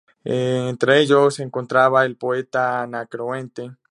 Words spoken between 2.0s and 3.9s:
el poeta Anacreonte.